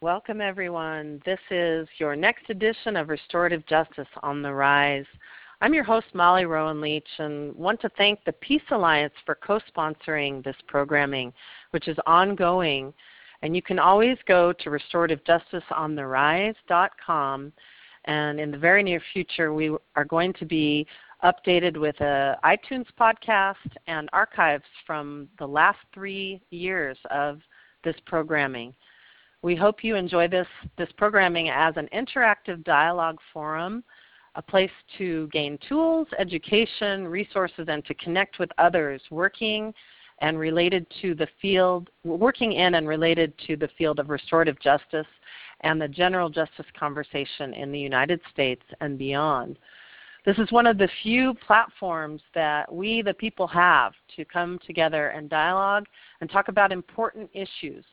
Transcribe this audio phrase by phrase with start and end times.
[0.00, 1.20] Welcome, everyone.
[1.24, 5.06] This is your next edition of Restorative Justice on the Rise.
[5.62, 9.60] I'm your host, Molly Rowan Leach, and want to thank the Peace Alliance for co
[9.74, 11.32] sponsoring this programming,
[11.70, 12.92] which is ongoing.
[13.42, 17.52] And you can always go to restorativejusticeontherise.com.
[18.04, 20.86] And in the very near future, we are going to be
[21.22, 23.54] updated with a iTunes podcast
[23.86, 27.40] and archives from the last three years of
[27.84, 28.74] this programming.
[29.44, 30.46] We hope you enjoy this,
[30.78, 33.84] this programming as an interactive dialogue forum,
[34.36, 39.74] a place to gain tools, education, resources, and to connect with others working
[40.22, 45.06] and related to the field, working in and related to the field of restorative justice
[45.60, 49.58] and the general justice conversation in the United States and beyond.
[50.24, 55.08] This is one of the few platforms that we, the people, have to come together
[55.08, 55.84] and dialogue
[56.22, 57.84] and talk about important issues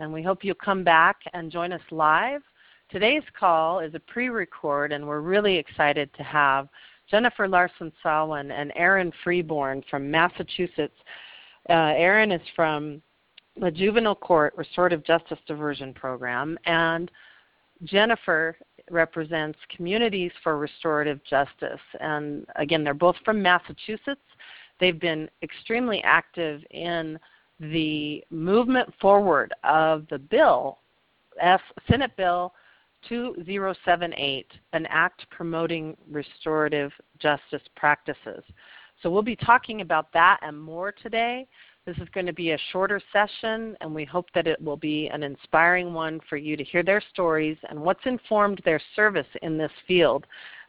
[0.00, 2.42] and we hope you'll come back and join us live.
[2.90, 6.68] Today's call is a pre-record, and we're really excited to have
[7.08, 10.96] Jennifer Larson Sawin and Erin Freeborn from Massachusetts.
[11.68, 13.00] Uh, Erin is from
[13.60, 17.10] the Juvenile Court Restorative Justice Diversion Program, and
[17.84, 18.56] Jennifer
[18.90, 21.80] represents Communities for Restorative Justice.
[22.00, 24.20] And again, they're both from Massachusetts.
[24.80, 27.18] They've been extremely active in
[27.60, 30.78] the movement forward of the bill,
[31.40, 32.52] F, Senate Bill
[33.08, 38.42] 2078, an act promoting restorative justice practices.
[39.02, 41.46] So we'll be talking about that and more today.
[41.86, 45.08] This is going to be a shorter session, and we hope that it will be
[45.08, 49.56] an inspiring one for you to hear their stories and what's informed their service in
[49.56, 50.26] this field,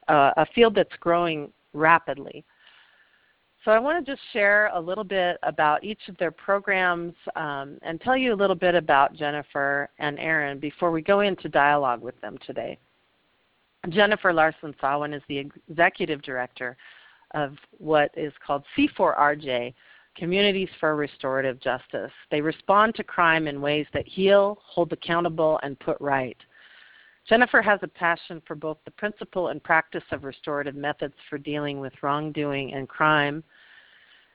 [0.07, 2.45] uh, a field that's growing rapidly.
[3.63, 7.77] So I want to just share a little bit about each of their programs um,
[7.83, 12.01] and tell you a little bit about Jennifer and Erin before we go into dialogue
[12.01, 12.79] with them today.
[13.89, 16.75] Jennifer Larson Sawin is the executive director
[17.35, 19.73] of what is called C4RJ,
[20.15, 22.11] Communities for Restorative Justice.
[22.31, 26.37] They respond to crime in ways that heal, hold accountable, and put right.
[27.29, 31.79] Jennifer has a passion for both the principle and practice of restorative methods for dealing
[31.79, 33.43] with wrongdoing and crime.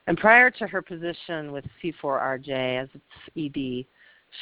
[0.06, 3.05] And prior to her position with C4RJ as its
[3.37, 3.87] ED,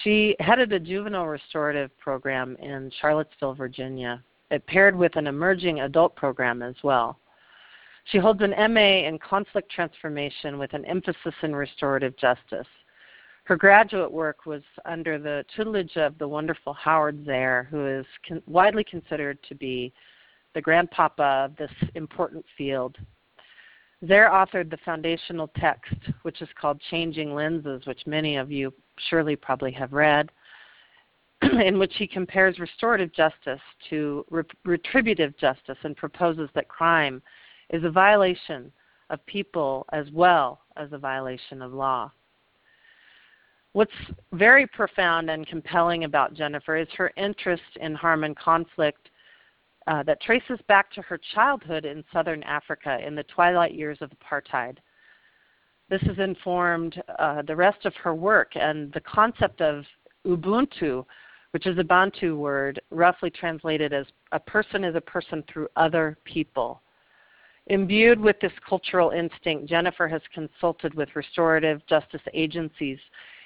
[0.03, 4.23] she headed a juvenile restorative program in Charlottesville, Virginia.
[4.51, 7.19] It paired with an emerging adult program as well.
[8.07, 12.67] She holds an MA in conflict transformation with an emphasis in restorative justice.
[13.45, 18.43] Her graduate work was under the tutelage of the wonderful Howard Zehr, who is con-
[18.47, 19.93] widely considered to be
[20.55, 22.97] the grandpapa of this important field.
[24.05, 28.73] Zehr authored the foundational text, which is called Changing Lenses, which many of you
[29.09, 30.31] surely probably have read,
[31.43, 33.61] in which he compares restorative justice
[33.91, 37.23] to re- retributive justice and proposes that crime
[37.71, 38.71] is a violation
[39.11, 42.11] of people as well as a violation of law.
[43.73, 43.93] What's
[44.33, 49.11] very profound and compelling about Jennifer is her interest in harm and conflict
[49.87, 54.11] uh, that traces back to her childhood in southern Africa in the twilight years of
[54.11, 54.79] apartheid.
[55.91, 59.85] This has informed uh, the rest of her work and the concept of
[60.27, 61.05] Ubuntu,
[61.51, 66.17] which is a Bantu word roughly translated as a person is a person through other
[66.25, 66.81] people.
[67.67, 72.99] Imbued with this cultural instinct, Jennifer has consulted with restorative justice agencies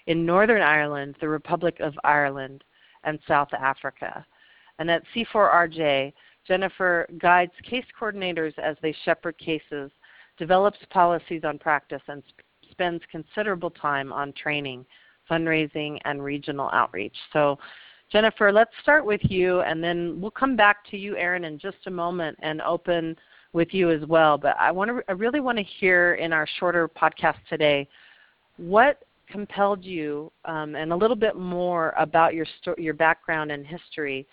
[0.06, 2.65] in Northern Ireland, the Republic of Ireland,
[3.05, 4.25] and South Africa.
[4.78, 6.12] And at C4RJ,
[6.48, 9.91] Jennifer guides case coordinators as they shepherd cases,
[10.38, 14.87] develops policies on practice, and sp- spends considerable time on training,
[15.31, 17.16] fundraising, and regional outreach.
[17.32, 17.58] So,
[18.10, 21.76] Jennifer, let's start with you, and then we'll come back to you, Erin, in just
[21.87, 23.14] a moment and open
[23.53, 24.38] with you as well.
[24.38, 27.87] But I want to, I really want to hear in our shorter podcast today,
[28.56, 33.67] what compelled you um, and a little bit more about your sto- your background and
[33.67, 34.26] history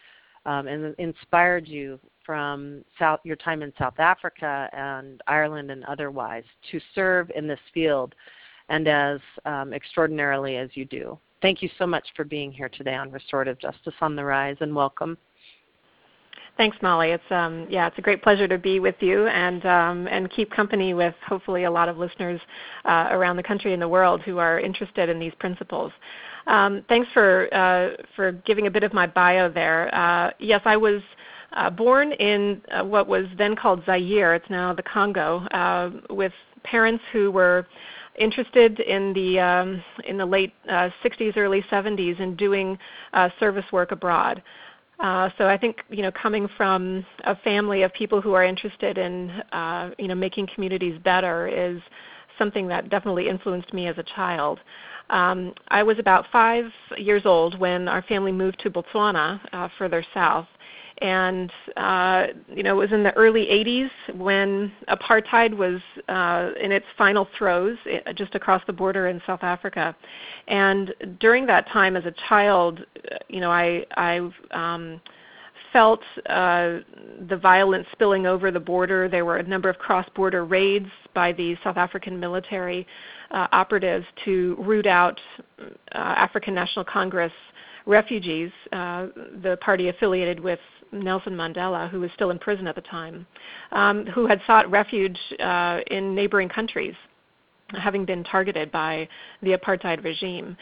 [0.46, 6.44] um, and inspired you from South, your time in South Africa and Ireland and otherwise
[6.72, 8.16] to serve in this field
[8.70, 11.18] and as um, extraordinarily as you do.
[11.42, 14.76] Thank you so much for being here today on Restorative Justice on the Rise and
[14.76, 15.18] welcome.
[16.58, 17.10] Thanks, Molly.
[17.10, 20.50] It's um, yeah, it's a great pleasure to be with you and um, and keep
[20.52, 22.40] company with hopefully a lot of listeners
[22.86, 25.92] uh, around the country and the world who are interested in these principles.
[26.48, 29.94] Um, thanks for uh, for giving a bit of my bio there.
[29.94, 31.02] Uh, yes, I was.
[31.54, 36.34] Uh, born in uh, what was then called Zaire, it's now the Congo, uh, with
[36.66, 37.66] parents who were
[38.20, 42.78] interested in the um, in the late uh, 60s, early 70s in doing
[43.14, 44.42] uh, service work abroad.
[45.00, 48.98] Uh, so I think you know coming from a family of people who are interested
[48.98, 51.82] in uh, you know making communities better is
[52.38, 54.60] something that definitely influenced me as a child.
[55.10, 56.66] Um, I was about five
[56.98, 60.48] years old when our family moved to Botswana, uh, further south,
[61.00, 66.72] and uh, you know it was in the early 80s when apartheid was uh, in
[66.72, 69.96] its final throes uh, just across the border in South Africa.
[70.48, 75.02] And during that time as a child uh, you know I I um,
[75.76, 76.80] felt uh,
[77.28, 81.58] the violence spilling over the border there were a number of cross-border raids by the
[81.66, 82.88] South African military
[83.32, 85.20] uh, operatives to root out
[85.92, 87.34] African National Congress
[87.86, 89.08] refugees, uh,
[89.44, 90.60] the party affiliated with
[90.94, 93.28] Nelson Mandela, who was still in prison at the time,
[93.74, 96.96] um, who had sought refuge uh, in neighboring countries,
[97.74, 99.10] having been targeted by
[99.42, 100.56] the apartheid regime.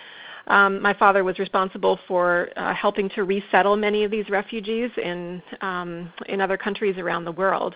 [0.48, 5.42] Um, my father was responsible for uh, helping to resettle many of these refugees in
[5.62, 7.76] um, in other countries around the world.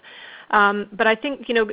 [0.51, 1.69] Um, but I think you know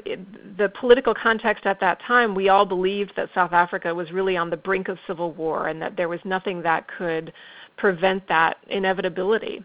[0.56, 4.50] the political context at that time, we all believed that South Africa was really on
[4.50, 7.32] the brink of civil war, and that there was nothing that could
[7.76, 9.64] prevent that inevitability.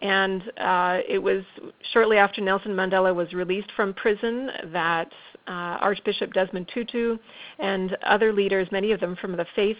[0.00, 1.42] And uh, it was
[1.92, 5.10] shortly after Nelson Mandela was released from prison that
[5.48, 7.18] uh, Archbishop Desmond Tutu
[7.58, 9.76] and other leaders, many of them from the faith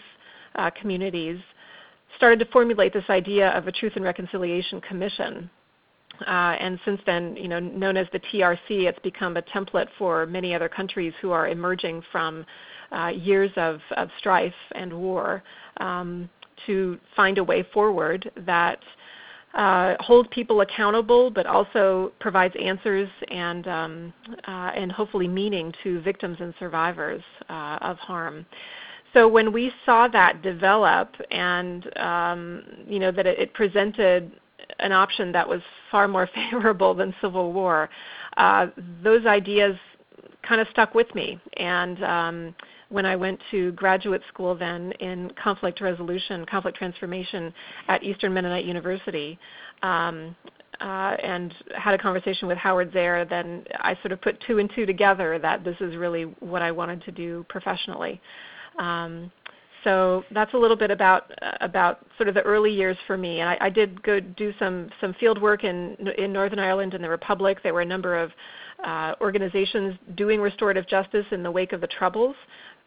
[0.59, 1.39] uh, communities,
[2.17, 5.49] started to formulate this idea of a Truth and Reconciliation Commission.
[6.27, 10.25] Uh, and since then, you know, known as the TRC, it's become a template for
[10.25, 12.45] many other countries who are emerging from
[12.91, 15.41] uh, years of, of strife and war
[15.77, 16.29] um,
[16.65, 18.79] to find a way forward that
[19.53, 24.13] uh, hold people accountable, but also provides answers and um,
[24.47, 28.45] uh, and hopefully meaning to victims and survivors uh, of harm.
[29.13, 34.31] So when we saw that develop, and um, you know that it, it, presented
[34.79, 37.89] an option that was far more favorable than civil war,
[38.37, 38.67] uh,
[39.03, 39.75] those ideas
[40.43, 42.55] kind of stuck with me, and um,
[42.89, 47.53] when I went to graduate school then in conflict resolution, conflict transformation
[47.87, 49.39] at Eastern Mennonite University,
[49.83, 50.35] um,
[50.81, 54.71] uh, and had a conversation with Howard Zehr, then I sort of put two and
[54.73, 58.21] two together that this is really what I wanted to do professionally.
[58.79, 59.31] Um,
[59.83, 61.31] so that's a little bit about
[61.61, 63.39] about sort of the early years for me.
[63.39, 67.03] And I, I did go do some some field work in in Northern Ireland and
[67.03, 67.59] the Republic.
[67.63, 68.31] There were a number of
[68.83, 72.35] uh, organizations doing restorative justice in the wake of the Troubles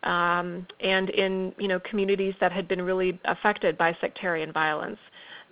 [0.03, 4.99] um, and in you know communities that had been really affected by sectarian violence.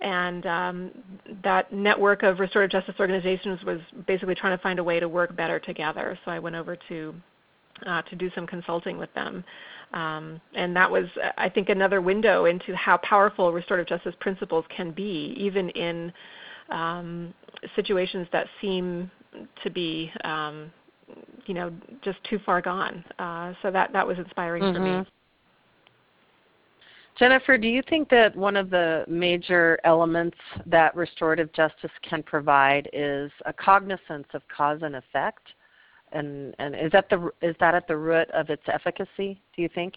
[0.01, 0.91] And um,
[1.43, 5.35] that network of restorative justice organizations was basically trying to find a way to work
[5.35, 6.17] better together.
[6.25, 7.13] So I went over to
[7.85, 9.43] uh, to do some consulting with them.
[9.93, 11.05] Um, and that was,
[11.37, 16.13] I think, another window into how powerful restorative justice principles can be, even in
[16.69, 17.33] um,
[17.75, 19.11] situations that seem
[19.63, 20.71] to be um,
[21.45, 21.71] you know
[22.03, 23.03] just too far gone.
[23.19, 24.75] Uh, so that that was inspiring mm-hmm.
[24.75, 24.89] for me.
[24.89, 25.09] Mm-hmm.
[27.19, 32.89] Jennifer, do you think that one of the major elements that restorative justice can provide
[32.93, 35.45] is a cognizance of cause and effect?
[36.11, 39.41] And, and is that the is that at the root of its efficacy?
[39.55, 39.95] Do you think?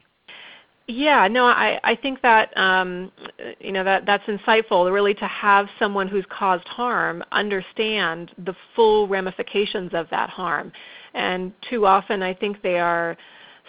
[0.87, 3.11] Yeah, no, I, I think that um,
[3.59, 4.93] you know that that's insightful.
[4.93, 10.73] Really, to have someone who's caused harm understand the full ramifications of that harm,
[11.15, 13.17] and too often I think they are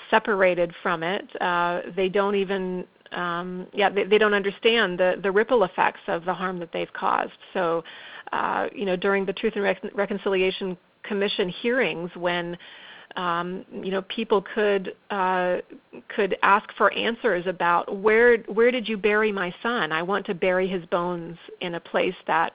[0.09, 1.25] separated from it.
[1.41, 6.25] Uh, they don't even um, yeah they, they don't understand the the ripple effects of
[6.25, 7.31] the harm that they've caused.
[7.53, 7.81] So
[8.33, 12.57] uh, you know during the Truth and Recon- Reconciliation Commission hearings when
[13.15, 15.57] um, you know people could uh,
[16.15, 19.91] could ask for answers about where where did you bury my son?
[19.91, 22.53] I want to bury his bones in a place that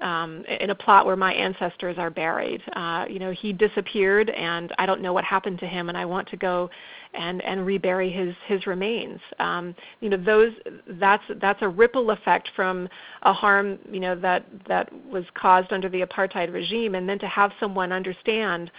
[0.00, 2.62] um, in a plot where my ancestors are buried.
[2.74, 6.04] Uh, you know, he disappeared, and I don't know what happened to him, and I
[6.04, 6.70] want to go
[7.14, 9.20] and and rebury his his remains.
[9.38, 10.52] Um, you know, those
[10.86, 12.88] that's that's a ripple effect from
[13.22, 17.28] a harm you know that that was caused under the apartheid regime, and then to
[17.28, 18.70] have someone understand.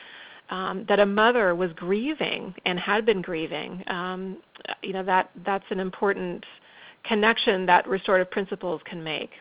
[0.50, 4.38] Um, that a mother was grieving and had been grieving, um,
[4.84, 6.46] you know that that's an important
[7.06, 9.32] connection that restorative principles can make.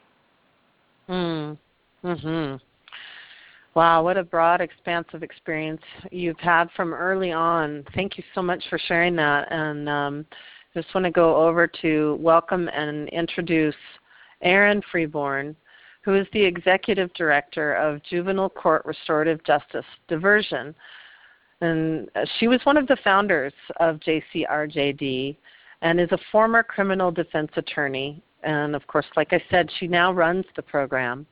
[1.09, 1.59] Mm.
[2.04, 2.61] Mhm.
[3.75, 5.80] Wow, what a broad, expansive experience
[6.11, 7.85] you've had from early on.
[7.94, 9.50] Thank you so much for sharing that.
[9.50, 10.26] And um,
[10.75, 13.75] just want to go over to welcome and introduce
[14.42, 15.56] Erin Freeborn,
[16.02, 20.75] who is the Executive Director of Juvenile Court Restorative Justice Diversion.
[21.62, 25.37] And she was one of the founders of JCRJD
[25.80, 28.23] and is a former criminal defense attorney.
[28.43, 31.27] And of course, like I said, she now runs the program.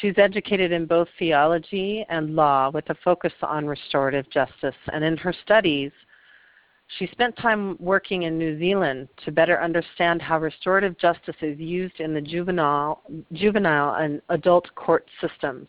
[0.00, 4.74] She's educated in both theology and law with a focus on restorative justice.
[4.92, 5.92] And in her studies,
[6.96, 12.00] she spent time working in New Zealand to better understand how restorative justice is used
[12.00, 15.68] in the juvenile, juvenile and adult court systems.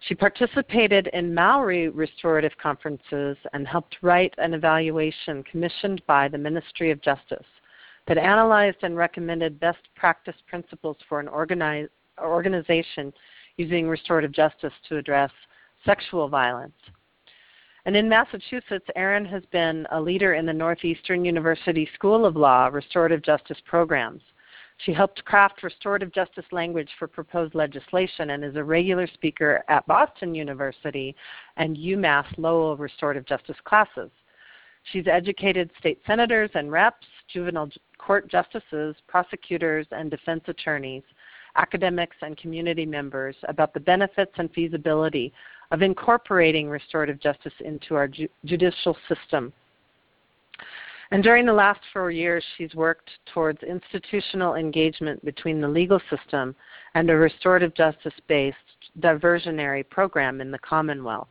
[0.00, 6.90] She participated in Maori restorative conferences and helped write an evaluation commissioned by the Ministry
[6.90, 7.46] of Justice
[8.06, 11.88] that analyzed and recommended best practice principles for an organize,
[12.20, 13.12] organization
[13.56, 15.30] using restorative justice to address
[15.84, 16.74] sexual violence.
[17.84, 22.66] And in Massachusetts, Erin has been a leader in the Northeastern University School of Law
[22.66, 24.22] restorative justice programs.
[24.78, 29.86] She helped craft restorative justice language for proposed legislation and is a regular speaker at
[29.86, 31.14] Boston University
[31.56, 34.10] and UMass Lowell restorative justice classes.
[34.92, 41.02] She's educated state senators and reps, juvenile court justices, prosecutors, and defense attorneys,
[41.56, 45.32] academics, and community members about the benefits and feasibility
[45.72, 49.52] of incorporating restorative justice into our ju- judicial system.
[51.10, 56.54] And during the last four years, she's worked towards institutional engagement between the legal system
[56.94, 58.56] and a restorative justice based
[59.00, 61.28] diversionary program in the Commonwealth.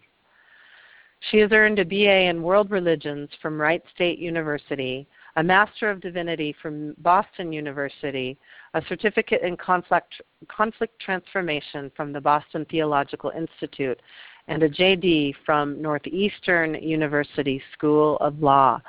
[1.31, 5.99] She has earned a BA in World Religions from Wright State University, a Master of
[5.99, 8.37] Divinity from Boston University,
[8.73, 13.99] a certificate in conflict, conflict transformation from the Boston Theological Institute,
[14.47, 18.79] and a JD from Northeastern University School of Law.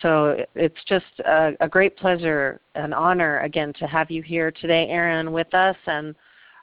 [0.00, 4.88] So it's just a, a, great pleasure and honor again to have you here today,
[4.88, 5.76] Erin, with us.
[5.86, 6.14] And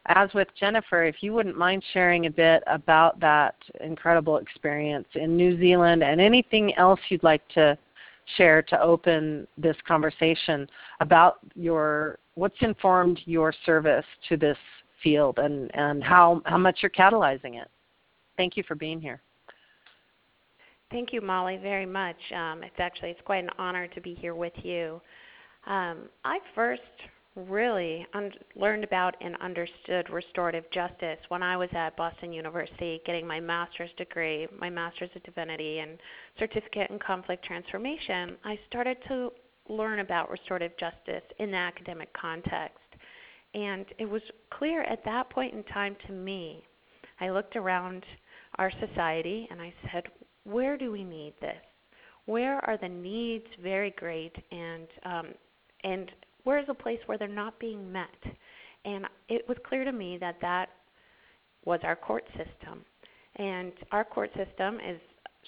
[0.08, 5.36] as with Jennifer, if you wouldn't mind sharing a bit about that incredible experience in
[5.36, 7.78] New Zealand and anything else you'd like to
[8.36, 10.68] share to open this conversation
[11.00, 14.58] about your what's informed your service to this
[15.02, 17.70] field and, and how, how much you're catalyzing it.
[18.36, 19.22] Thank you for being here.
[20.92, 22.18] Thank you, Molly, very much.
[22.34, 25.02] Um, it's actually it's quite an honor to be here with you.
[25.66, 26.82] Um, I first
[27.38, 33.28] really un- learned about and understood restorative justice when I was at Boston University getting
[33.28, 36.00] my master's degree, my master's of divinity, and
[36.40, 38.38] certificate in conflict transformation.
[38.44, 39.32] I started to
[39.70, 42.80] learn about restorative justice in the academic context.
[43.54, 46.64] And it was clear at that point in time to me,
[47.20, 48.04] I looked around
[48.58, 50.04] our society and I said,
[50.44, 51.58] where do we need this?
[52.26, 55.28] Where are the needs very great and um,
[55.84, 56.12] and
[56.48, 58.24] where is a place where they're not being met?
[58.86, 60.70] And it was clear to me that that
[61.66, 62.86] was our court system.
[63.36, 64.98] And our court system is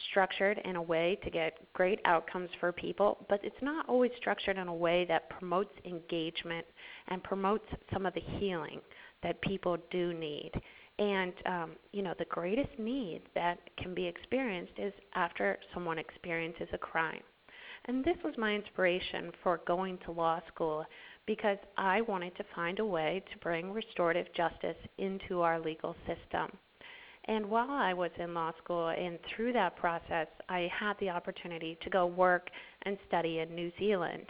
[0.10, 4.58] structured in a way to get great outcomes for people, but it's not always structured
[4.58, 6.66] in a way that promotes engagement
[7.08, 8.82] and promotes some of the healing
[9.24, 10.52] that people do need.
[10.98, 16.68] And um, you know, the greatest need that can be experienced is after someone experiences
[16.74, 17.24] a crime.
[17.90, 20.86] And this was my inspiration for going to law school
[21.26, 26.56] because I wanted to find a way to bring restorative justice into our legal system.
[27.26, 31.80] And while I was in law school and through that process, I had the opportunity
[31.82, 32.52] to go work
[32.84, 34.28] and study in New Zealand.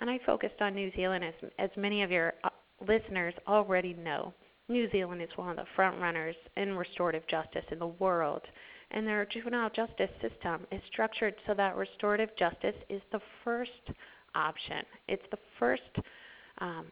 [0.00, 2.50] And I focused on New Zealand as, as many of your uh,
[2.86, 4.34] listeners already know.
[4.68, 8.42] New Zealand is one of the front runners in restorative justice in the world,
[8.90, 13.70] and their juvenile justice system is structured so that restorative justice is the first
[14.34, 14.82] option.
[15.08, 15.82] It's the first
[16.60, 16.86] um,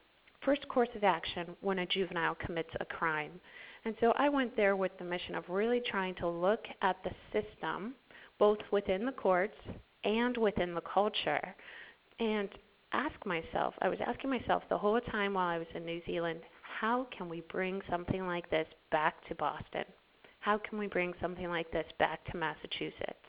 [0.44, 3.32] first course of action when a juvenile commits a crime.
[3.84, 7.10] And so I went there with the mission of really trying to look at the
[7.32, 7.94] system,
[8.38, 9.56] both within the courts
[10.04, 11.54] and within the culture,
[12.20, 12.48] and
[12.92, 16.40] ask myself, I was asking myself the whole time while I was in New Zealand,
[16.80, 19.84] how can we bring something like this back to Boston?
[20.46, 23.26] How can we bring something like this back to Massachusetts?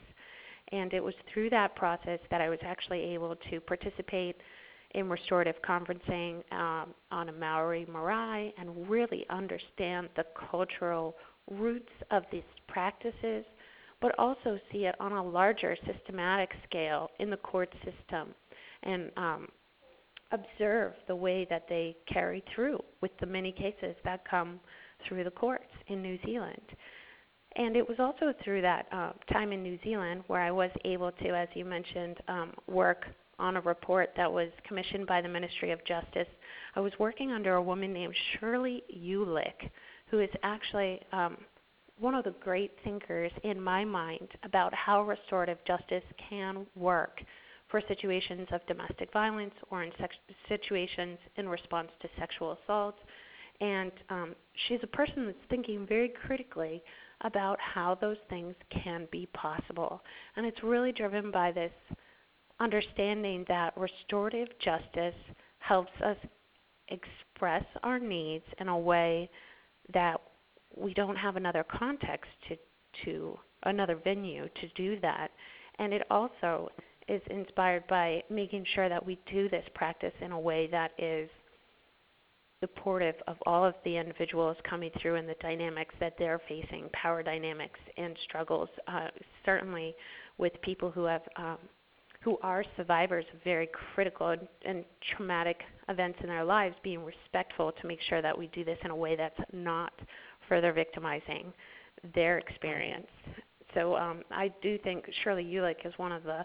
[0.70, 4.36] And it was through that process that I was actually able to participate
[4.94, 11.16] in restorative conferencing um, on a Maori marae and really understand the cultural
[11.50, 13.44] roots of these practices,
[14.00, 18.32] but also see it on a larger systematic scale in the court system
[18.84, 19.48] and um,
[20.30, 24.60] observe the way that they carry through with the many cases that come
[25.08, 26.62] through the courts in New Zealand.
[27.58, 31.10] And it was also through that uh, time in New Zealand where I was able
[31.10, 33.04] to, as you mentioned, um, work
[33.40, 36.28] on a report that was commissioned by the Ministry of Justice.
[36.76, 39.70] I was working under a woman named Shirley Jülich,
[40.06, 41.36] who is actually um,
[41.98, 47.20] one of the great thinkers in my mind about how restorative justice can work
[47.68, 50.14] for situations of domestic violence or in sex-
[50.48, 52.94] situations in response to sexual assault.
[53.60, 54.34] And um,
[54.68, 56.82] she's a person that's thinking very critically
[57.22, 60.02] about how those things can be possible.
[60.36, 61.72] And it's really driven by this
[62.60, 65.14] understanding that restorative justice
[65.58, 66.16] helps us
[66.88, 69.30] express our needs in a way
[69.92, 70.20] that
[70.76, 72.56] we don't have another context to
[73.04, 75.30] to another venue to do that.
[75.78, 76.70] And it also
[77.06, 81.28] is inspired by making sure that we do this practice in a way that is
[82.60, 87.22] supportive of all of the individuals coming through and the dynamics that they're facing, power
[87.22, 89.08] dynamics and struggles, uh,
[89.44, 89.94] certainly
[90.38, 91.58] with people who have um,
[92.20, 94.34] who are survivors of very critical
[94.64, 94.84] and,
[95.16, 98.90] traumatic events in their lives, being respectful to make sure that we do this in
[98.90, 99.92] a way that's not
[100.48, 101.52] further victimizing
[102.14, 103.06] their experience.
[103.74, 106.44] So um, I do think Shirley Jülich is one of the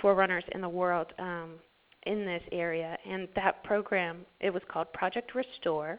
[0.00, 1.54] forerunners in the world um,
[2.06, 5.98] in this area, and that program it was called Project Restore,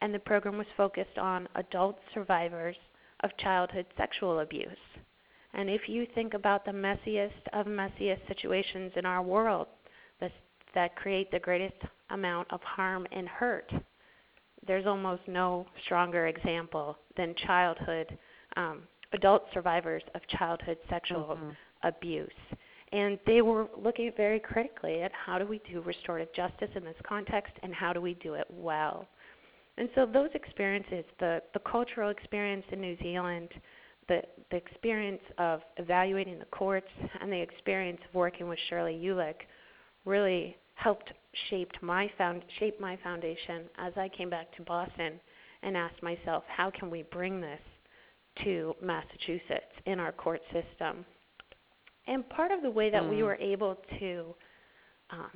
[0.00, 2.76] and the program was focused on adult survivors
[3.20, 4.68] of childhood sexual abuse.
[5.54, 9.66] And if you think about the messiest of messiest situations in our world
[10.74, 11.76] that create the greatest
[12.10, 13.72] amount of harm and hurt,
[14.66, 18.18] there's almost no stronger example than childhood,
[18.56, 21.50] um, adult survivors of childhood sexual mm-hmm.
[21.82, 22.30] abuse.
[22.92, 26.96] And they were looking very critically at how do we do restorative justice in this
[27.06, 29.06] context and how do we do it well.
[29.76, 33.48] And so those experiences, the, the cultural experience in New Zealand,
[34.08, 36.88] the, the experience of evaluating the courts,
[37.20, 39.36] and the experience of working with Shirley Jülich
[40.04, 41.12] really helped
[41.50, 45.20] shaped my found, shape my foundation as I came back to Boston
[45.62, 47.60] and asked myself, how can we bring this
[48.44, 51.04] to Massachusetts in our court system?
[52.08, 53.10] And part of the way that mm.
[53.10, 54.34] we were able to
[55.10, 55.30] um,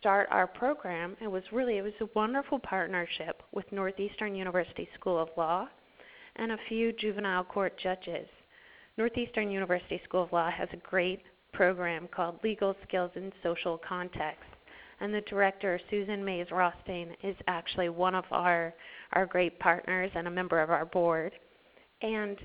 [0.00, 5.18] start our program, it was really it was a wonderful partnership with Northeastern University School
[5.18, 5.68] of Law
[6.36, 8.26] and a few juvenile court judges.
[8.96, 11.20] Northeastern University School of Law has a great
[11.52, 14.44] program called Legal Skills in Social Context
[15.00, 18.74] and the director, Susan Maze-Rothstein, is actually one of our
[19.12, 21.32] our great partners and a member of our board.
[22.02, 22.38] And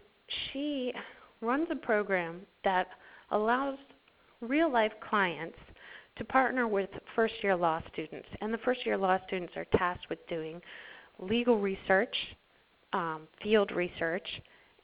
[0.51, 0.93] she
[1.41, 2.87] runs a program that
[3.31, 3.77] allows
[4.41, 5.57] real life clients
[6.17, 8.27] to partner with first year law students.
[8.41, 10.61] And the first year law students are tasked with doing
[11.19, 12.15] legal research,
[12.93, 14.27] um, field research,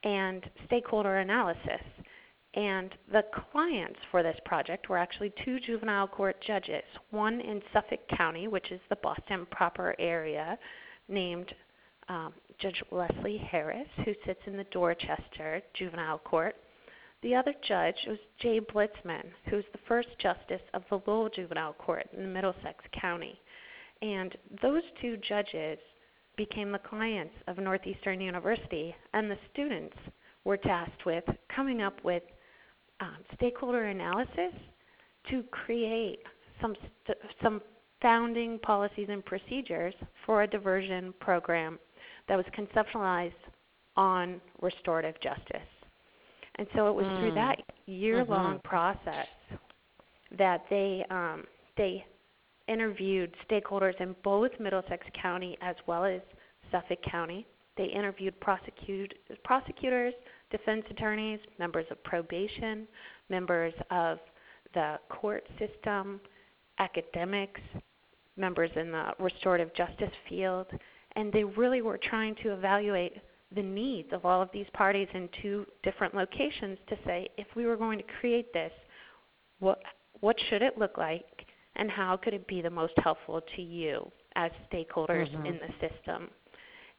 [0.04, 1.82] and stakeholder analysis.
[2.54, 8.00] And the clients for this project were actually two juvenile court judges, one in Suffolk
[8.16, 10.58] County, which is the Boston proper area,
[11.10, 11.54] named
[12.08, 16.56] um, Judge Leslie Harris, who sits in the Dorchester Juvenile Court.
[17.26, 21.74] The other judge was Jay Blitzman, who was the first justice of the Lowell Juvenile
[21.74, 23.42] Court in Middlesex County.
[24.04, 25.80] And those two judges
[26.38, 29.98] became the clients of Northeastern University, and the students
[30.44, 32.22] were tasked with coming up with
[33.00, 34.54] um, stakeholder analysis
[35.32, 36.20] to create
[36.62, 37.60] some st- some
[38.04, 39.96] founding policies and procedures
[40.28, 41.80] for a diversion program
[42.28, 43.34] that was conceptualized
[43.98, 45.75] on restorative justice.
[46.58, 47.20] And so it was mm.
[47.20, 48.68] through that year-long mm-hmm.
[48.68, 49.28] process
[50.38, 51.44] that they um,
[51.78, 52.06] they
[52.68, 56.22] interviewed stakeholders in both Middlesex County as well as
[56.72, 57.46] Suffolk County.
[57.78, 59.14] They interviewed prosecute,
[59.44, 60.14] prosecutors,
[60.50, 62.88] defense attorneys, members of probation,
[63.30, 64.20] members of
[64.74, 66.22] the court system,
[66.80, 67.62] academics,
[68.38, 70.68] members in the restorative justice field,
[71.16, 73.14] and they really were trying to evaluate
[73.56, 77.66] the needs of all of these parties in two different locations to say if we
[77.66, 78.72] were going to create this,
[79.60, 79.82] what
[80.22, 84.10] what should it look like and how could it be the most helpful to you
[84.36, 85.46] as stakeholders mm-hmm.
[85.46, 86.30] in the system?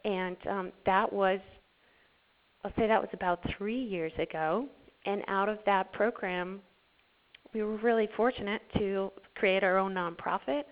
[0.04, 1.40] And um, that was
[2.64, 4.66] I'll say that was about three years ago.
[5.04, 6.60] And out of that program,
[7.54, 10.64] we were really fortunate to create our own nonprofit,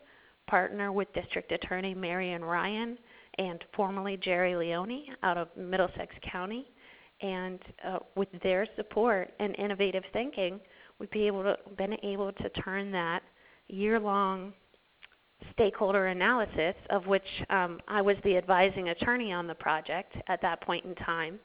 [0.49, 2.99] partner with District Attorney Marian Ryan
[3.39, 6.67] and formerly Gerry Leone out of Middlesex County.
[7.21, 10.61] And uh, with their support and innovative thinking,
[10.99, 13.23] we've been able to, been able to turn that
[13.69, 14.53] year-long
[15.53, 20.61] stakeholder analysis, of which um, I was the advising attorney on the project at that
[20.63, 21.39] point in time,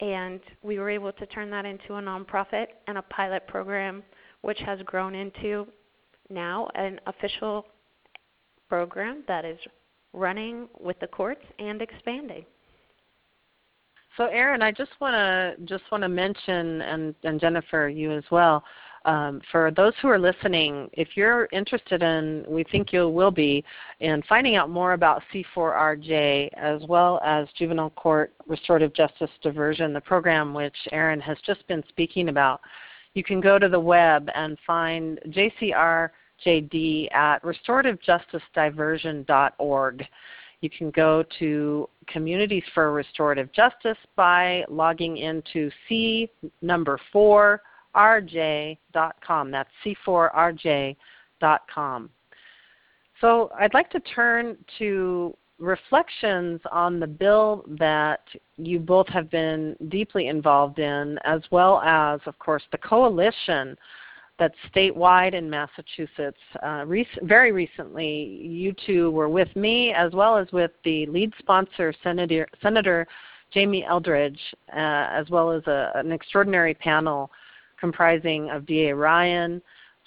[0.00, 4.02] and we were able to turn that into a nonprofit and a pilot program,
[4.42, 5.66] which has grown into
[6.28, 7.66] now an official
[8.68, 9.58] program that is
[10.16, 12.44] running with the courts and expanding.
[14.16, 18.24] So, Erin, I just want to just want to mention, and, and Jennifer, you as
[18.30, 18.64] well,
[19.04, 23.62] um, for those who are listening, if you're interested in, we think you will be,
[24.00, 30.00] in finding out more about C4RJ as well as Juvenile Court Restorative Justice Diversion, the
[30.00, 32.60] program which Erin has just been speaking about,
[33.14, 35.20] you can go to the web and find
[36.44, 40.04] JCRJD at restorativejusticediversion.org.
[40.62, 46.28] You can go to Communities for Restorative Justice by logging into C
[46.62, 47.62] number 4
[47.96, 49.50] c4rj.com.
[49.50, 52.10] That's c4rj.com.
[53.20, 58.20] So I'd like to turn to reflections on the bill that
[58.58, 63.74] you both have been deeply involved in, as well as, of course, the coalition
[64.38, 66.38] that's statewide in Massachusetts.
[66.62, 71.32] Uh, rec- very recently, you two were with me, as well as with the lead
[71.38, 73.06] sponsor, Senator, Senator
[73.52, 74.40] Jamie Eldridge,
[74.72, 77.30] uh, as well as a, an extraordinary panel
[77.78, 79.62] comprising of DA Ryan,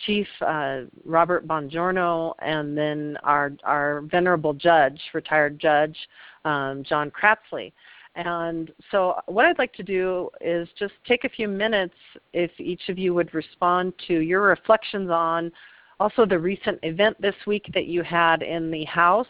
[0.06, 5.98] Chief uh, Robert Bongiorno, and then our, our venerable judge, retired judge,
[6.46, 7.74] um, John Cratsley.
[8.16, 11.96] And so what I'd like to do is just take a few minutes
[12.34, 15.52] if each of you would respond to your reflections on
[16.00, 19.28] also the recent event this week that you had in the House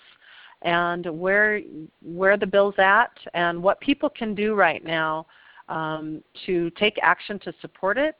[0.62, 1.62] and where,
[2.02, 5.26] where the bill's at and what people can do right now
[5.70, 8.16] um, to take action to support it,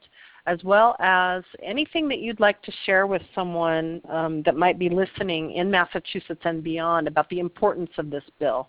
[0.46, 4.88] as well as anything that you'd like to share with someone um, that might be
[4.88, 8.68] listening in Massachusetts and beyond about the importance of this bill.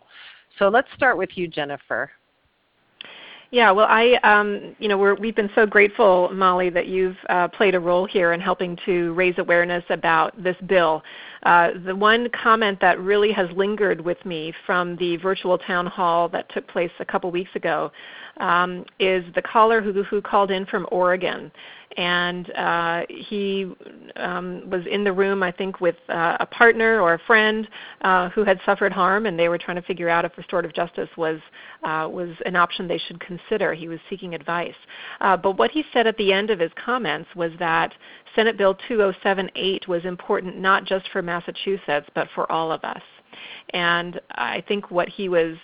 [0.60, 2.12] So let's start with you, Jennifer.
[3.52, 7.50] Yeah, well, I, um, you know, we have been so grateful, Molly, that you've uh,
[7.50, 11.04] played a role here in helping to raise awareness about this bill.
[11.44, 16.30] Uh, the one comment that really has lingered with me from the virtual town hall
[16.30, 17.92] that took place a couple weeks ago
[18.42, 21.52] um, is the caller who, who called in from Oregon
[21.98, 23.72] and uh, he
[24.16, 27.68] um, was in the room, I think, with uh, a partner or a friend
[28.02, 31.10] uh, who had suffered harm, and they were trying to figure out if restorative justice
[31.18, 31.40] was
[31.84, 33.74] uh, was an option they should consider.
[33.74, 34.76] He was seeking advice,
[35.20, 37.94] uh, but what he said at the end of his comments was that
[38.36, 43.02] Senate Bill 2078 was important not just for Massachusetts, but for all of us.
[43.72, 45.56] And I think what he was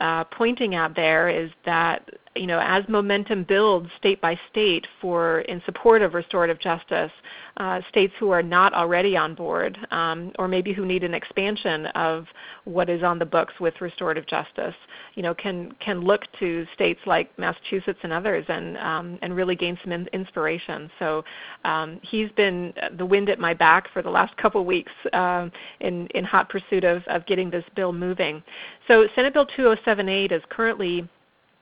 [0.00, 5.40] Uh, pointing out there is that you know, as momentum builds state by state for
[5.40, 7.10] in support of restorative justice,
[7.56, 11.86] uh, states who are not already on board, um, or maybe who need an expansion
[11.86, 12.26] of
[12.64, 14.76] what is on the books with restorative justice,
[15.16, 19.56] you know, can can look to states like Massachusetts and others and um, and really
[19.56, 20.88] gain some in- inspiration.
[21.00, 21.24] So
[21.64, 26.06] um, he's been the wind at my back for the last couple weeks um, in
[26.14, 28.40] in hot pursuit of of getting this bill moving.
[28.86, 31.08] So Senate Bill 2078 is currently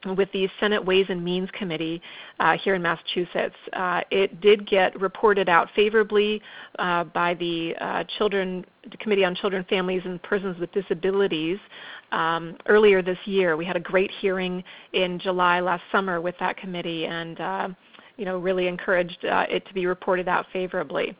[0.07, 2.01] with the Senate Ways and Means Committee
[2.39, 3.57] uh, here in Massachusetts.
[3.73, 6.41] Uh, it did get reported out favorably
[6.79, 11.59] uh, by the uh, Children the Committee on Children, Families, and Persons with Disabilities
[12.13, 13.57] um, earlier this year.
[13.57, 17.69] We had a great hearing in July last summer with that committee, and uh,
[18.17, 21.17] you know really encouraged uh, it to be reported out favorably.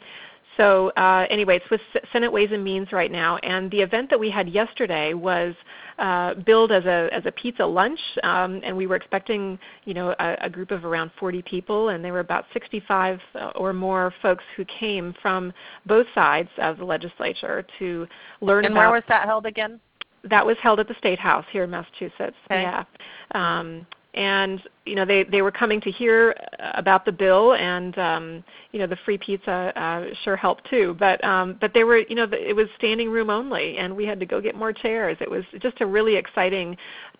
[0.57, 0.89] So
[1.31, 1.81] anyway, it's with
[2.13, 5.55] Senate Ways and Means right now, and the event that we had yesterday was
[5.99, 10.15] uh, billed as a as a pizza lunch, um, and we were expecting you know
[10.19, 13.21] a, a, group of around 40 people, and there were about 65
[13.57, 15.53] or more folks who came from
[15.87, 18.07] both sides of the legislature to
[18.41, 18.65] learn.
[18.65, 19.81] And where was that held again?
[20.25, 22.37] That was held at the State House here in Massachusetts.
[22.51, 22.63] Okay.
[22.63, 22.85] Yeah.
[23.35, 26.35] Um, and you know they they were coming to hear
[26.75, 28.43] about the bill and um
[28.73, 30.97] you know the free pizza uh sure helped too.
[30.99, 34.19] But um but they were you know it was standing room only and we had
[34.21, 35.19] to go get more chairs.
[35.21, 36.77] It was just a really exciting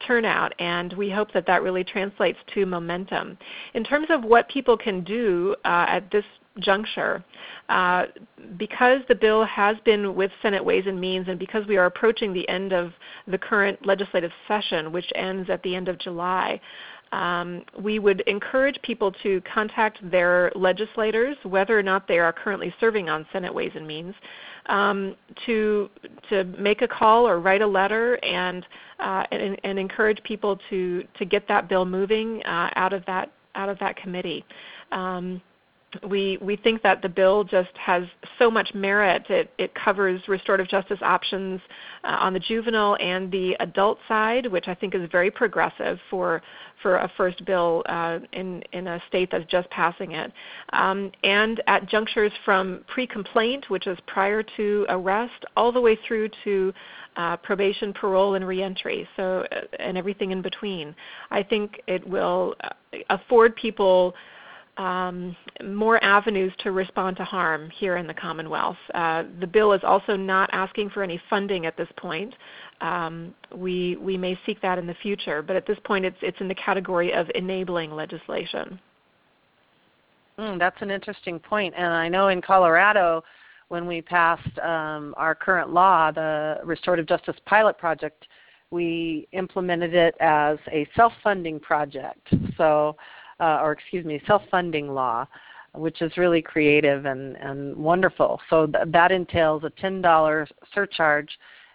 [0.07, 3.37] turnout and we hope that that really translates to momentum.
[3.75, 6.25] In terms of what people can do uh at this
[6.61, 7.25] juncture.
[7.69, 8.07] Uh,
[8.57, 12.33] because the bill has been with Senate Ways and Means, and because we are approaching
[12.33, 12.93] the end of
[13.27, 16.61] the current legislative session, which ends at the end of July,
[17.13, 22.75] um, we would encourage people to contact their legislators, whether or not they are currently
[22.81, 24.15] serving on Senate Ways and Means,
[24.67, 25.17] um,
[25.47, 25.89] to
[26.29, 28.67] to make a call or write a letter and
[28.99, 33.33] uh, and, and, encourage people to to get that bill moving uh, out of that
[33.55, 34.45] out of that committee.
[34.93, 35.41] Um,
[36.09, 38.05] we we think that the bill just has
[38.39, 39.25] so much merit.
[39.31, 41.61] It it covers restorative justice options
[42.05, 46.43] uh, on the juvenile and the adult side, which I think is very progressive for
[46.83, 50.31] for a first bill uh, in in a state that's just passing it.
[50.75, 56.29] Um, and at junctures from pre-complaint, which is prior to arrest, all the way through
[56.45, 56.73] to
[57.17, 59.09] uh, probation, parole, and reentry.
[59.17, 60.95] So uh, and everything in between.
[61.31, 62.69] I think it will uh,
[63.09, 64.15] afford people
[64.79, 68.77] um, more avenues to respond to harm here in the Commonwealth.
[68.95, 72.33] Uh, the bill is also not asking for any funding at this point.
[72.81, 76.41] Um, we, we may seek that in the future, but at this point it's, it's
[76.41, 78.79] in the category of enabling legislation.
[80.39, 81.75] Mm, that's an interesting point.
[81.77, 83.25] And I know in Colorado,
[83.67, 88.29] when we passed um, our current law, the Restorative Justice Pilot Project,
[88.71, 92.33] we implemented it as a self-funding project.
[92.57, 92.97] So
[93.41, 95.27] uh, or excuse me, self-funding law,
[95.75, 98.41] which is really creative and, and wonderful.
[98.51, 101.31] So th- that entails a $10 surcharge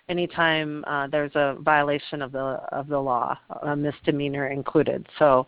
[0.10, 5.08] anytime uh, there's a violation of the of the law, a misdemeanor included.
[5.20, 5.48] So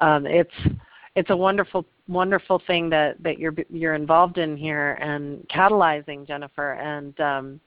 [0.00, 0.54] um, it's
[1.16, 6.72] it's a wonderful wonderful thing that that you're you're involved in here and catalyzing Jennifer
[6.74, 7.60] and um,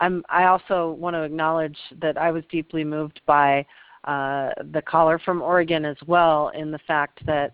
[0.00, 3.66] I'm I also want to acknowledge that I was deeply moved by
[4.04, 7.52] uh, the caller from Oregon as well in the fact that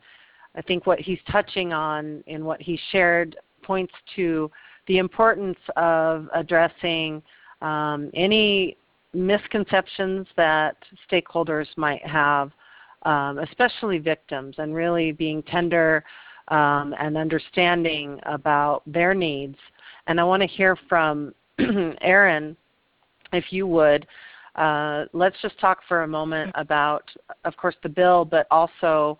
[0.54, 4.50] I think what he's touching on in what he shared points to
[4.86, 7.22] the importance of addressing
[7.60, 8.76] um, any
[9.12, 10.76] misconceptions that
[11.10, 12.50] stakeholders might have,
[13.02, 16.04] um, especially victims, and really being tender
[16.48, 19.56] um, and understanding about their needs.
[20.06, 21.34] And I want to hear from
[22.00, 22.56] Erin,
[23.32, 24.06] if you would,
[24.58, 27.04] uh, let's just talk for a moment about,
[27.44, 29.18] of course, the bill, but also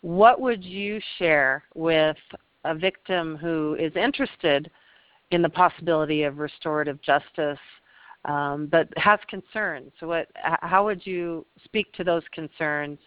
[0.00, 2.16] what would you share with
[2.64, 4.70] a victim who is interested
[5.30, 7.58] in the possibility of restorative justice
[8.24, 9.92] um, but has concerns?
[10.00, 12.98] So, what, how would you speak to those concerns?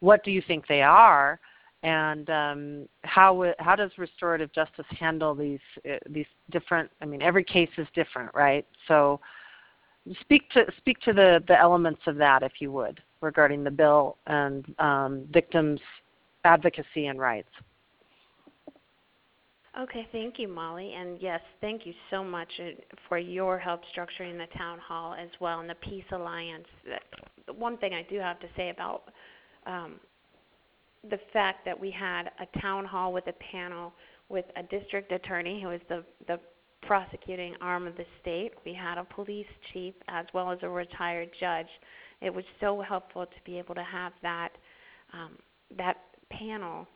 [0.00, 1.38] What do you think they are?
[1.84, 6.90] And um, how how does restorative justice handle these uh, these different?
[7.00, 8.66] I mean, every case is different, right?
[8.88, 9.20] So,
[10.20, 14.16] Speak to speak to the, the elements of that, if you would, regarding the bill
[14.26, 15.80] and um, victims'
[16.44, 17.48] advocacy and rights.
[19.80, 20.92] Okay, thank you, Molly.
[20.92, 22.72] And yes, thank you so much uh,
[23.08, 26.66] for your help structuring the town hall as well and the Peace Alliance.
[27.56, 29.04] One thing I do have to say about
[29.66, 29.94] um,
[31.08, 33.92] the fact that we had a town hall with a panel
[34.28, 36.38] with a district attorney who is the, the
[36.82, 38.52] prosecuting arm of the state.
[38.64, 41.68] We had a police chief as well as a retired judge.
[42.20, 44.50] It was so helpful to be able to have that
[45.12, 45.36] um,
[45.76, 45.96] that
[46.30, 46.86] panel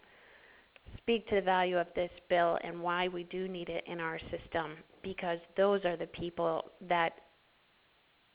[0.99, 4.19] speak to the value of this bill and why we do need it in our
[4.31, 7.13] system because those are the people that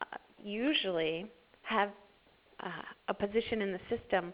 [0.02, 1.26] uh, usually
[1.64, 1.90] have
[2.64, 2.70] uh,
[3.08, 4.34] a position in the system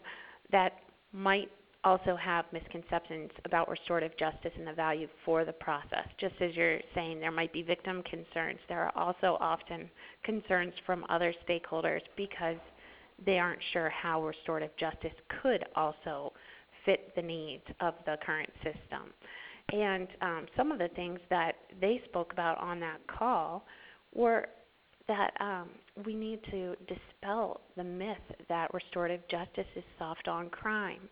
[0.50, 0.72] that
[1.12, 1.50] might
[1.88, 6.06] also have misconceptions about restorative justice and the value for the process.
[6.20, 9.88] Just as you're saying, there might be victim concerns, there are also often
[10.22, 12.58] concerns from other stakeholders because
[13.24, 16.32] they aren't sure how restorative justice could also
[16.84, 19.12] fit the needs of the current system.
[19.72, 23.64] And um, some of the things that they spoke about on that call
[24.14, 24.46] were
[25.08, 25.70] that um,
[26.04, 28.16] we need to dispel the myth
[28.50, 31.08] that restorative justice is soft on crime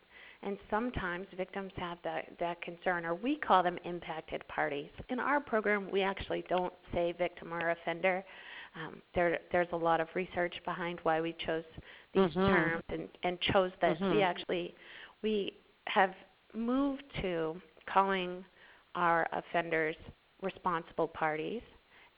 [0.46, 4.90] and sometimes victims have that, that concern, or we call them impacted parties.
[5.08, 8.24] In our program, we actually don't say victim or offender.
[8.76, 11.64] Um, there, there's a lot of research behind why we chose
[12.14, 12.46] these mm-hmm.
[12.46, 13.98] terms and, and chose this.
[13.98, 14.16] Mm-hmm.
[14.16, 14.74] We actually
[15.22, 15.52] we
[15.86, 16.14] have
[16.54, 17.60] moved to
[17.92, 18.44] calling
[18.94, 19.96] our offenders
[20.42, 21.62] responsible parties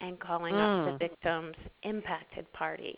[0.00, 0.58] and calling mm.
[0.58, 1.10] up the mm.
[1.10, 2.96] victims impacted parties.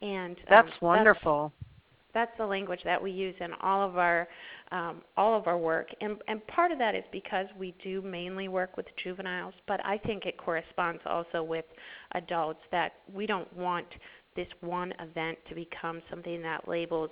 [0.00, 1.52] And um, that's wonderful.
[1.56, 1.71] That's,
[2.14, 4.28] that's the language that we use in all of our
[4.70, 8.48] um, all of our work, and, and part of that is because we do mainly
[8.48, 11.66] work with juveniles, but I think it corresponds also with
[12.14, 13.86] adults that we don't want
[14.36, 17.10] this one event to become something that labels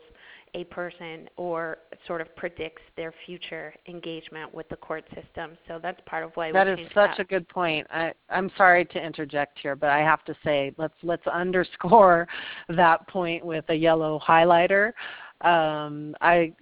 [0.55, 5.57] a person or sort of predicts their future engagement with the court system.
[5.69, 7.21] So that's part of why that is such that.
[7.21, 7.87] a good point.
[7.91, 12.27] I, I'm sorry to interject here, but I have to say let's let's underscore
[12.69, 14.93] that point with a yellow highlighter.
[15.43, 16.53] Um, I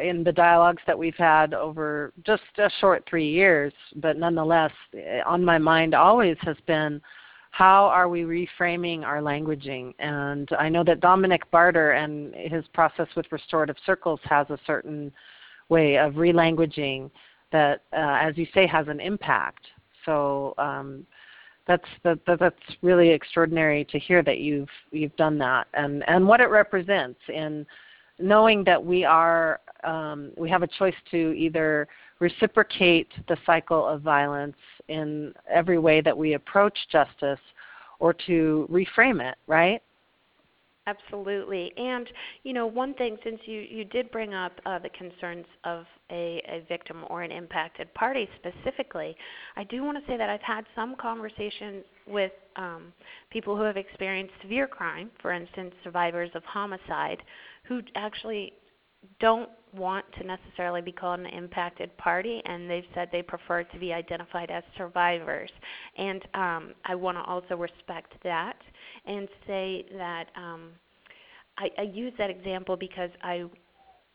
[0.00, 4.72] in the dialogues that we've had over just a short three years, but nonetheless,
[5.26, 7.00] on my mind always has been
[7.52, 9.94] how are we reframing our languaging?
[9.98, 15.12] And I know that Dominic Barter and his process with restorative circles has a certain
[15.68, 17.10] way of relanguaging
[17.52, 19.66] that, uh, as you say, has an impact.
[20.06, 21.06] So um,
[21.66, 26.40] that's that, that's really extraordinary to hear that you've you've done that and and what
[26.40, 27.66] it represents in
[28.18, 31.86] knowing that we are um, we have a choice to either
[32.22, 34.56] reciprocate the cycle of violence
[34.88, 37.40] in every way that we approach justice
[37.98, 39.82] or to reframe it right
[40.88, 41.72] Absolutely.
[41.76, 42.08] And
[42.42, 46.42] you know, one thing since you you did bring up uh, the concerns of a,
[46.48, 49.14] a victim or an impacted party specifically,
[49.54, 52.92] I do want to say that I've had some conversations with um,
[53.30, 57.22] people who have experienced severe crime, for instance, survivors of homicide,
[57.62, 58.52] who actually
[59.20, 63.78] don't want to necessarily be called an impacted party, and they've said they prefer to
[63.78, 65.50] be identified as survivors.
[65.96, 68.56] And um, I want to also respect that
[69.06, 70.70] and say that um,
[71.58, 73.44] I, I use that example because I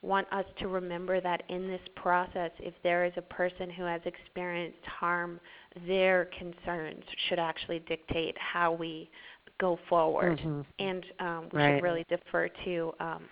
[0.03, 4.01] want us to remember that in this process, if there is a person who has
[4.05, 5.39] experienced harm,
[5.87, 9.09] their concerns should actually dictate how we
[9.59, 10.37] go forward.
[10.39, 10.61] Mm-hmm.
[10.79, 11.75] And um, we right.
[11.75, 13.23] should really defer to um,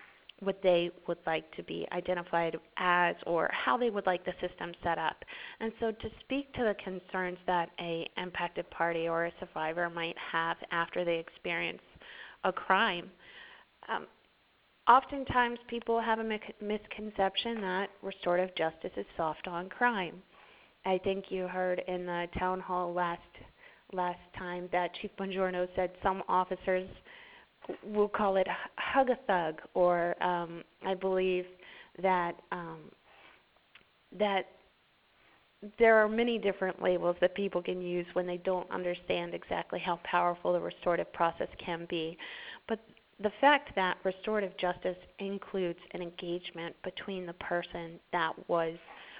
[0.41, 4.73] what they would like to be identified as or how they would like the system
[4.83, 5.23] set up.
[5.59, 10.15] And so to speak to the concerns that a impacted party or a survivor might
[10.31, 11.81] have after they experience
[12.43, 13.09] a crime,
[13.87, 14.07] um,
[14.87, 20.21] oftentimes people have a misconception that restorative justice is soft on crime.
[20.85, 23.21] I think you heard in the town hall last
[23.93, 26.89] last time that Chief Bongiorno said some officers
[27.83, 28.47] we'll call it
[28.77, 31.45] hug a thug, or um, I believe
[32.01, 32.79] that um,
[34.17, 34.45] that
[35.79, 39.99] there are many different labels that people can use when they don't understand exactly how
[40.03, 42.17] powerful the restorative process can be.
[42.67, 42.79] But
[43.21, 48.75] the fact that restorative justice includes an engagement between the person that was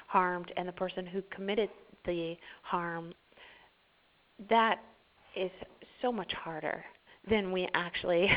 [0.08, 1.69] harmed and the person who committed
[2.05, 3.13] the harm,
[4.49, 4.79] that
[5.36, 5.51] is
[6.01, 6.84] so much harder
[7.30, 8.30] than we actually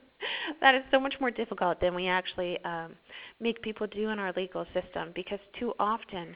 [0.60, 2.92] that is so much more difficult than we actually um,
[3.40, 6.34] make people do in our legal system because too often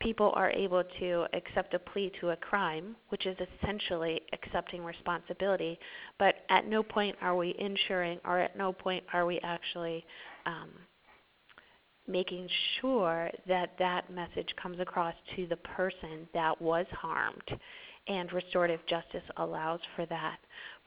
[0.00, 5.78] people are able to accept a plea to a crime, which is essentially accepting responsibility,
[6.18, 10.04] but at no point are we ensuring or at no point are we actually
[10.44, 10.70] um,
[12.08, 12.48] making
[12.80, 17.60] sure that that message comes across to the person that was harmed
[18.08, 20.38] and restorative justice allows for that.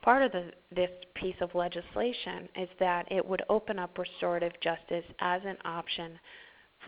[0.02, 5.04] Part of the, this piece of legislation is that it would open up restorative justice
[5.20, 6.18] as an option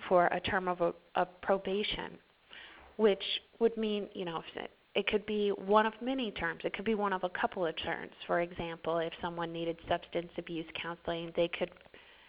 [0.08, 0.80] for a term of,
[1.16, 2.16] a, probation,
[2.96, 3.22] which
[3.58, 6.60] would mean, you know, it, it could be one of many terms.
[6.64, 8.12] It could be one of a couple of terms.
[8.26, 11.70] For example, if someone needed substance abuse counseling, they could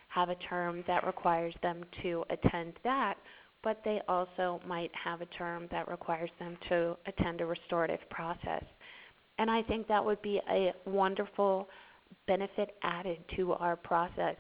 [0.08, 3.16] have a term that requires them to attend that
[3.64, 8.64] but they also might have a term that requires them to attend a restorative process.
[9.40, 11.68] And I think that would be a wonderful
[12.28, 14.36] benefit added to our process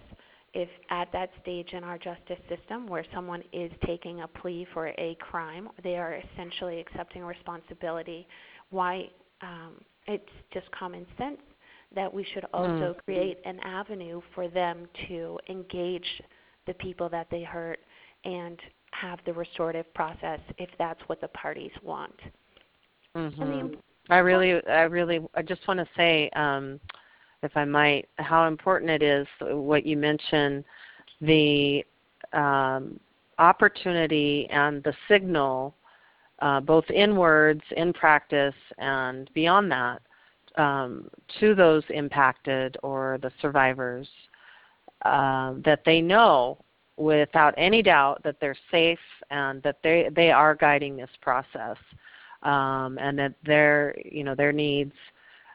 [0.53, 4.87] if at that stage in our justice system where someone is taking a plea for
[4.87, 8.27] a crime, they are essentially accepting responsibility.
[8.71, 9.09] Why
[9.41, 9.75] um,
[10.07, 11.39] it's just common sense
[11.95, 13.05] that we should also mm.
[13.05, 16.05] create an avenue for them to engage
[16.67, 17.79] the people that they hurt
[18.25, 18.59] and
[18.91, 22.19] have the restorative process if that's what the parties want.
[23.15, 23.39] Mm-hmm.
[24.09, 26.79] I really, I really, I just want to say, um,
[27.43, 30.63] if I might, how important it is what you mentioned,
[31.21, 31.85] the
[32.33, 32.99] um,
[33.37, 35.75] opportunity and the signal,
[36.39, 40.01] uh, both in words, in practice, and beyond that,
[40.55, 44.07] um, to those impacted or the survivors,
[45.03, 46.57] uh, that they know
[46.97, 51.77] without any doubt that they're safe and that they they are guiding this process,
[52.43, 54.93] um, and that their you know their needs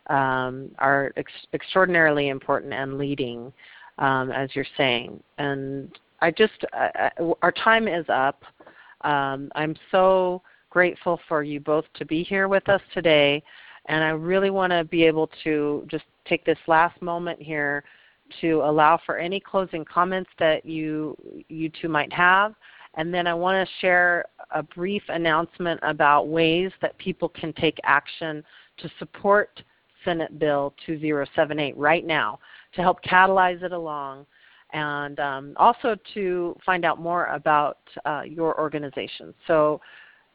[0.09, 3.53] um, are ex- extraordinarily important and leading,
[3.99, 5.23] um, as you're saying.
[5.39, 7.11] And I just uh,
[7.43, 8.43] our time is up.
[9.03, 13.43] Um, I'm so grateful for you both to be here with us today,
[13.87, 17.85] and I really want to be able to just take this last moment here
[18.41, 21.17] to allow for any closing comments that you,
[21.49, 22.55] you two might have.
[22.97, 27.79] And then I want to share a brief announcement about ways that people can take
[27.85, 28.45] action
[28.79, 29.63] to support
[30.05, 32.39] Senate Bill 2078 right now
[32.75, 34.27] to help catalyze it along
[34.73, 39.33] and um, also to find out more about uh, your organization.
[39.47, 39.81] So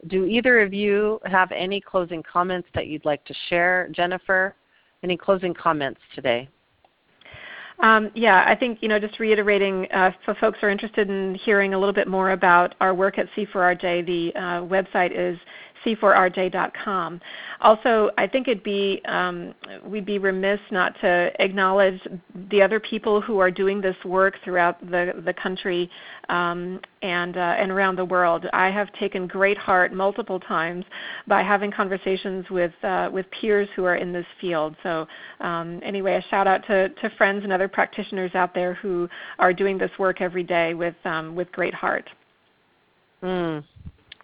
[0.08, 3.88] do either of you have any closing comments that you'd like to share?
[3.92, 4.56] Jennifer,
[5.02, 6.48] any closing comments today?
[7.82, 11.34] Um, yeah, I think you know just reiterating uh, for folks who are interested in
[11.34, 15.38] hearing a little bit more about our work at C4RJ, the uh, website is
[15.84, 17.20] c4rj.com.
[17.60, 19.54] Also, I think it'd be um,
[19.84, 22.00] we'd be remiss not to acknowledge
[22.50, 25.90] the other people who are doing this work throughout the the country
[26.28, 28.46] um, and uh, and around the world.
[28.52, 30.84] I have taken great heart multiple times
[31.26, 34.76] by having conversations with uh, with peers who are in this field.
[34.82, 35.06] So
[35.40, 39.08] um, anyway, a shout out to, to friends and other practitioners out there who
[39.38, 42.08] are doing this work every day with um, with great heart.
[43.22, 43.64] Mm,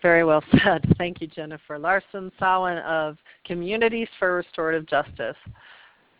[0.02, 0.84] very well said.
[0.98, 1.78] Thank you, Jennifer.
[1.78, 5.36] Larson Sawin of Communities for Restorative Justice.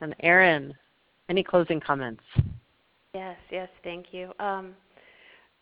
[0.00, 0.74] And Erin,
[1.28, 2.22] any closing comments?
[3.14, 4.32] Yes, yes, thank you.
[4.38, 4.74] Um,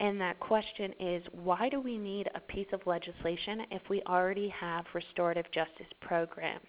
[0.00, 4.48] And that question is why do we need a piece of legislation if we already
[4.48, 6.66] have restorative justice programs?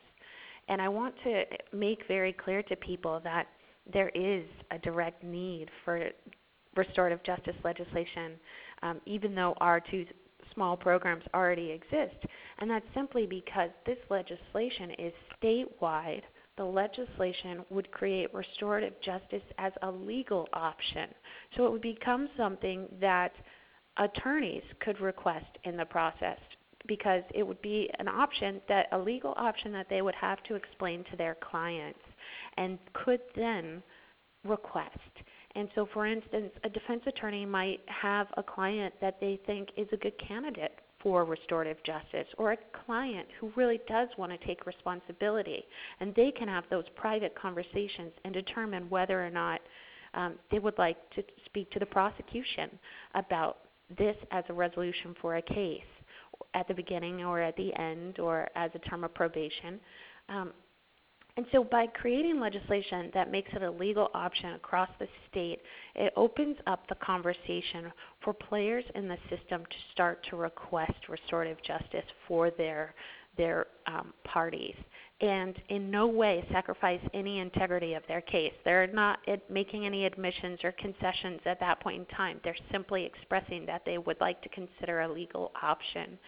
[0.69, 1.43] And I want to
[1.73, 3.47] make very clear to people that
[3.91, 6.09] there is a direct need for
[6.75, 8.33] restorative justice legislation,
[8.81, 10.05] um, even though our two
[10.53, 12.15] small programs already exist.
[12.59, 16.21] And that's simply because this legislation is statewide.
[16.57, 21.09] The legislation would create restorative justice as a legal option.
[21.55, 23.31] So it would become something that
[23.97, 26.37] attorneys could request in the process
[26.87, 30.55] because it would be an option that a legal option that they would have to
[30.55, 31.99] explain to their clients
[32.57, 33.81] and could then
[34.43, 34.97] request.
[35.55, 39.87] And so, for instance, a defense attorney might have a client that they think is
[39.91, 44.65] a good candidate for restorative justice, or a client who really does want to take
[44.65, 45.63] responsibility.
[45.99, 49.59] And they can have those private conversations and determine whether or not
[50.13, 52.69] um, they would like to speak to the prosecution
[53.15, 53.57] about
[53.97, 55.81] this as a resolution for a case
[56.53, 59.79] at the beginning or at the end or as a term of probation.
[60.29, 60.53] Um,
[61.35, 65.59] and so, by creating legislation that makes it a legal option across the state,
[65.95, 67.91] it opens up the conversation
[68.23, 72.93] for players in the system to start to request restorative justice for their
[73.35, 74.75] their um, parties,
[75.21, 78.53] and in no way sacrifice any integrity of their case.
[78.63, 79.17] They're not
[79.49, 82.39] making any admissions or concessions at that point in time.
[82.43, 86.19] They're simply expressing that they would like to consider a legal option,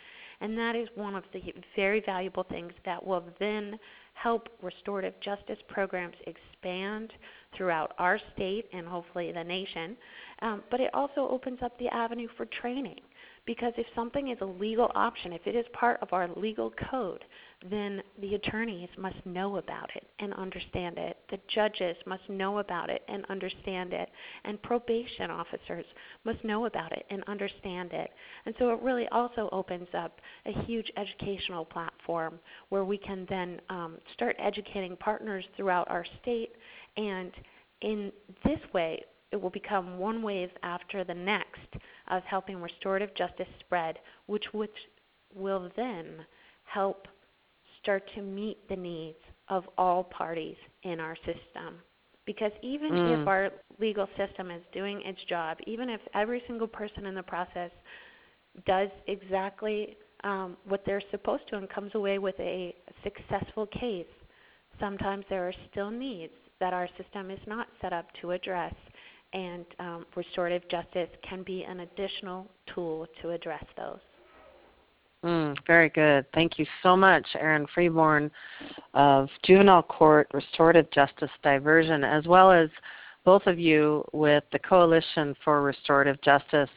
[0.41, 1.41] and that is one of the
[1.75, 3.79] very valuable things that will then
[4.13, 7.11] help restorative justice programs expand
[7.55, 9.95] throughout our state and hopefully the nation.
[10.41, 12.99] Um, but it also opens up the avenue for training
[13.45, 17.23] because if something is a legal option, if it is part of our legal code,
[17.69, 21.14] then the attorneys must know about it and understand it.
[21.29, 24.09] The judges must know about it and understand it.
[24.43, 25.85] And probation officers
[26.23, 28.11] must know about it and understand it.
[28.45, 33.59] And so it really also opens up a huge educational platform where we can then
[33.69, 36.51] um, start educating partners throughout our state.
[36.97, 37.31] And
[37.81, 38.11] in
[38.43, 41.67] this way, it will become one wave after the next
[42.09, 44.71] of helping restorative justice spread, which, which
[45.33, 46.25] will then
[46.63, 47.07] help
[47.81, 49.17] start to meet the needs
[49.49, 51.75] of all parties in our system.
[52.25, 53.21] Because even mm.
[53.21, 57.23] if our legal system is doing its job, even if every single person in the
[57.23, 57.69] process
[58.65, 62.73] does exactly um, what they're supposed to and comes away with a
[63.03, 64.07] successful case,
[64.79, 68.73] sometimes there are still needs that our system is not set up to address,
[69.33, 73.99] and um, restorative justice can be an additional tool to address those.
[75.25, 76.27] Mm, very good.
[76.35, 78.29] Thank you so much, Erin Freeborn
[78.93, 82.69] of Juvenile Court Restorative Justice Diversion, as well as
[83.23, 86.69] both of you with the Coalition for Restorative Justice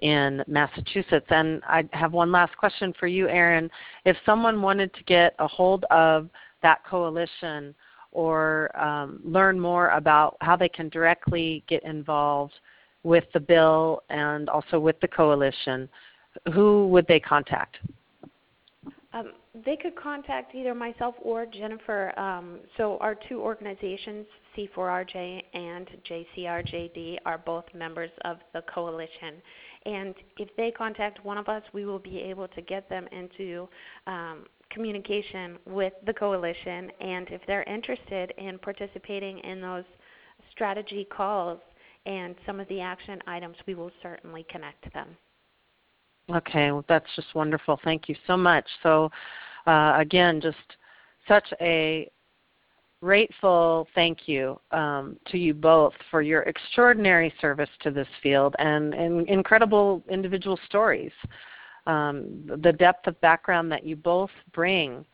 [0.00, 1.24] in Massachusetts.
[1.30, 3.70] And I have one last question for you, Erin.
[4.04, 6.28] If someone wanted to get a hold of
[6.62, 7.74] that coalition
[8.12, 12.52] or um, learn more about how they can directly get involved
[13.04, 15.88] with the bill and also with the coalition,
[16.52, 17.76] who would they contact?
[19.12, 19.32] Um,
[19.64, 22.18] they could contact either myself or Jennifer.
[22.18, 24.26] Um, so our two organizations,
[24.56, 29.40] C4RJ and JCRJD, are both members of the coalition.
[29.86, 33.68] And if they contact one of us, we will be able to get them into
[34.06, 36.90] um, communication with the coalition.
[37.00, 39.84] And if they're interested in participating in those
[40.50, 41.60] strategy calls
[42.04, 45.16] and some of the action items, we will certainly connect them.
[46.34, 47.78] Okay, well, that's just wonderful.
[47.84, 48.64] Thank you so much.
[48.82, 49.10] So,
[49.66, 50.56] uh, again, just
[51.28, 52.10] such a
[53.00, 58.94] grateful thank you um, to you both for your extraordinary service to this field and,
[58.94, 61.12] and incredible individual stories.
[61.86, 65.04] Um, the depth of background that you both bring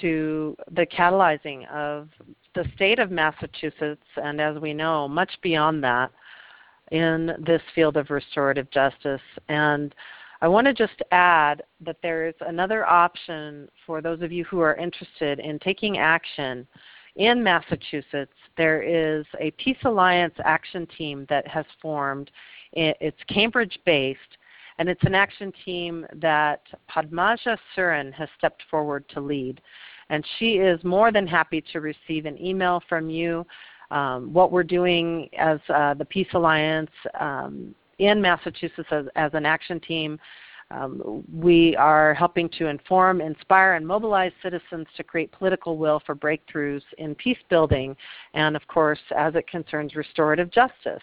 [0.00, 2.08] to the catalyzing of
[2.54, 6.10] the state of Massachusetts, and as we know, much beyond that,
[6.90, 9.20] in this field of restorative justice.
[9.48, 9.94] And
[10.40, 14.60] I want to just add that there is another option for those of you who
[14.60, 16.66] are interested in taking action
[17.16, 18.32] in Massachusetts.
[18.56, 22.30] There is a Peace Alliance action team that has formed.
[22.72, 24.38] It's Cambridge based,
[24.78, 29.60] and it's an action team that Padmaja Surin has stepped forward to lead.
[30.10, 33.44] And she is more than happy to receive an email from you.
[33.90, 39.46] Um, what we're doing as uh, the Peace Alliance um, in Massachusetts as, as an
[39.46, 40.18] action team.
[40.70, 46.14] Um, we are helping to inform, inspire, and mobilize citizens to create political will for
[46.14, 47.96] breakthroughs in peace building
[48.34, 51.02] and, of course, as it concerns restorative justice.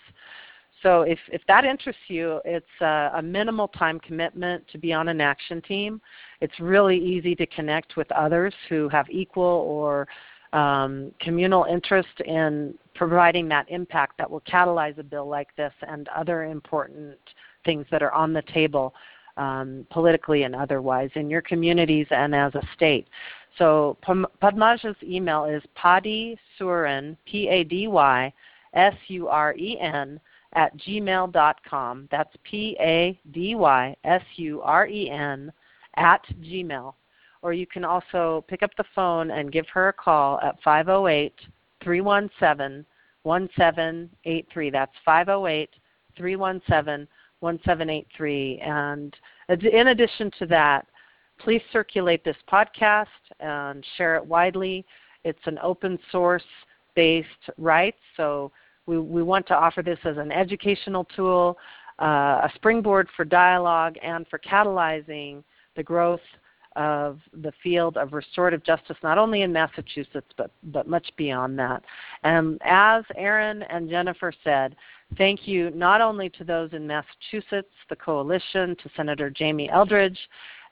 [0.83, 5.07] So if, if that interests you, it's a, a, minimal time commitment to be on
[5.07, 5.99] an action team.
[6.41, 10.07] It's really easy to connect with others who have equal or
[10.55, 16.07] um, communal interest in providing that impact that will catalyze a bill like this and
[16.09, 17.17] other important
[17.65, 18.93] things that are on the table
[19.35, 23.05] um, politically and otherwise in your communities and as a state.
[23.57, 23.97] So
[24.41, 28.33] Padmaja's email is Pady Suren, P-A-D-Y,
[28.73, 30.19] S-U-R-E-N,
[30.53, 32.07] at gmail.com.
[32.11, 33.21] That's P-A-D-Y-S-U-R-E-N
[35.97, 36.93] at gmail
[37.45, 41.31] or you can also pick up the phone and give her a call at 508
[41.83, 42.83] 317
[43.21, 44.69] 1783.
[44.71, 45.69] That's 508
[46.17, 47.07] 317
[47.41, 48.59] 1783.
[48.61, 49.15] And
[49.71, 50.87] in addition to that,
[51.39, 53.05] please circulate this podcast
[53.39, 54.83] and share it widely.
[55.23, 56.41] It's an open source
[56.95, 57.27] based
[57.59, 58.51] right, so
[58.87, 61.59] we, we want to offer this as an educational tool,
[62.01, 65.43] uh, a springboard for dialogue, and for catalyzing
[65.75, 66.21] the growth
[66.75, 71.83] of the field of restorative justice, not only in Massachusetts, but, but much beyond that.
[72.23, 74.75] And as Erin and Jennifer said,
[75.17, 80.19] thank you not only to those in Massachusetts, the coalition, to Senator Jamie Eldridge,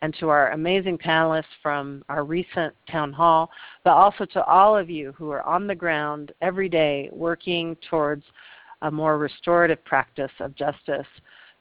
[0.01, 3.49] and to our amazing panelists from our recent town hall,
[3.85, 8.25] but also to all of you who are on the ground every day working towards
[8.81, 11.07] a more restorative practice of justice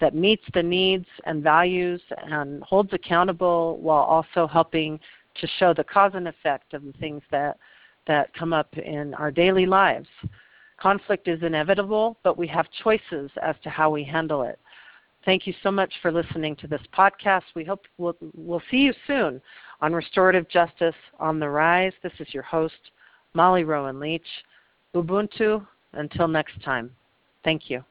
[0.00, 4.98] that meets the needs and values and holds accountable while also helping
[5.40, 7.58] to show the cause and effect of the things that,
[8.06, 10.08] that come up in our daily lives.
[10.78, 14.58] Conflict is inevitable, but we have choices as to how we handle it.
[15.24, 17.44] Thank you so much for listening to this podcast.
[17.54, 19.40] We hope we'll, we'll see you soon
[19.80, 21.92] on Restorative Justice on the Rise.
[22.02, 22.90] This is your host,
[23.34, 24.26] Molly Rowan Leach.
[24.94, 25.64] Ubuntu.
[25.94, 26.90] Until next time.
[27.44, 27.84] Thank you.